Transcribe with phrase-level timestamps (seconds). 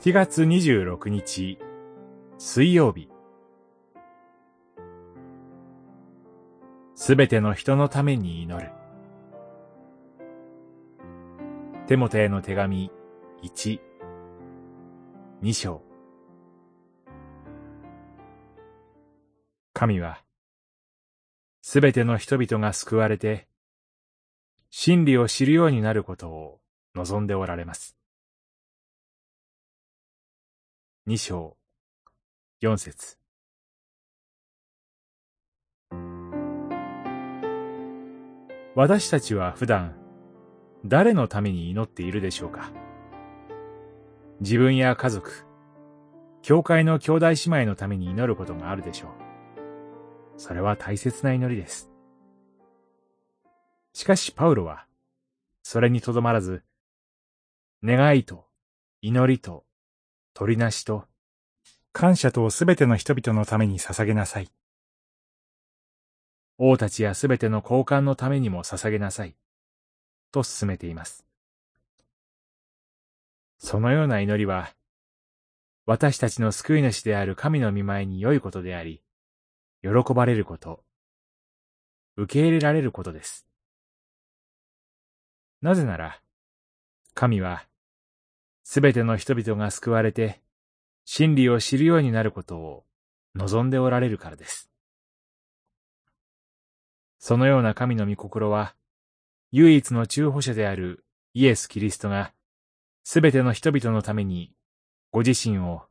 [0.00, 1.58] 7月26日
[2.38, 3.08] 水曜日。
[6.94, 8.70] すべての人のために祈る。
[11.88, 12.92] テモテへの手紙
[13.42, 13.80] 1、
[15.42, 15.82] 2章。
[19.72, 20.22] 神は
[21.60, 23.48] すべての人々が救われて
[24.70, 26.60] 真理を知るようになることを
[26.94, 27.97] 望んでおられます。
[31.10, 31.56] 二章、
[32.60, 33.16] 四節。
[38.74, 39.96] 私たちは普段、
[40.84, 42.70] 誰のために祈っているでしょうか？
[44.40, 45.46] 自分や家族、
[46.42, 49.10] 教会の兄弟姉妹のために祈ることがあるでしょう。
[50.36, 51.90] それは大切な祈りです。
[53.94, 54.84] しかしパウロは、
[55.62, 56.64] それにとどまらず、
[57.82, 58.44] 願いと
[59.00, 59.64] 祈りと
[60.38, 61.04] 取りなしと、
[61.92, 64.48] 感謝とをすべての人々のために捧げなさい。
[66.58, 69.34] 王たちやすべての交換のためにも捧げなさい。
[70.30, 71.26] と進めています。
[73.58, 74.70] そのような祈りは、
[75.86, 79.02] 私たちの救い主である神の見前に良いことであり、
[79.82, 80.84] 喜ばれること、
[82.14, 83.44] 受け入れられることです。
[85.62, 86.20] なぜなら、
[87.14, 87.66] 神は
[88.70, 90.42] すべての人々が救われて、
[91.06, 92.84] 真理を知るようになることを
[93.34, 94.68] 望んでおられるからです。
[97.18, 98.74] そのような神の御心は、
[99.52, 102.34] 唯一の中保者であるイエス・キリストが、
[103.04, 104.52] すべての人々のために、
[105.12, 105.84] ご自身を、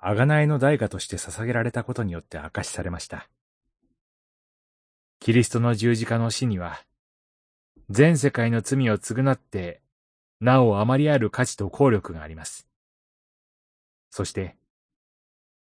[0.00, 3.28] 贖いの代価として捧げられたことによって明かしされました。
[5.18, 6.84] キリストの十字架の死には、
[7.90, 9.82] 全世界の罪を償って
[10.40, 12.68] なおあまりある価値と効力があります。
[14.10, 14.56] そして、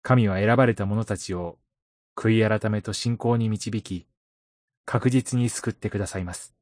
[0.02, 1.58] 神は選ばれた者たちを
[2.16, 4.06] 悔い改めと信仰に導き、
[4.84, 6.54] 確実に救ってくださいます。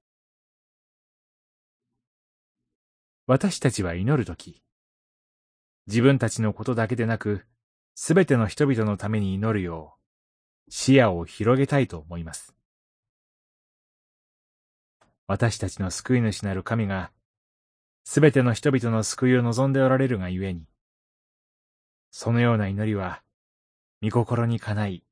[3.27, 4.63] 私たちは祈るとき、
[5.87, 7.45] 自分たちのことだけでなく、
[7.95, 9.97] すべての人々のために祈るよ
[10.67, 12.55] う、視野を広げたいと思います。
[15.27, 17.11] 私たちの救い主なる神が
[18.05, 20.67] すべての人々の救いを望んでおられるがゆえに、
[22.11, 23.23] そのような祈りは、
[24.03, 25.03] 御心にかない、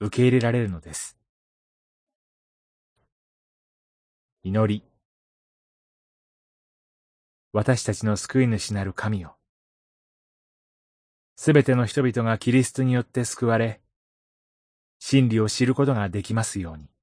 [0.00, 1.18] 受け入れられるのです。
[4.42, 4.82] 祈り。
[7.52, 9.36] 私たちの救い主なる神よ。
[11.36, 13.82] すべての人々がキリストによって救われ、
[14.98, 16.95] 真理を知ることができますように。